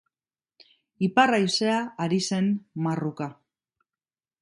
Ipar 1.09 1.35
haizea 1.39 1.77
ari 2.07 2.19
zen 2.31 2.51
marruka. 2.87 3.33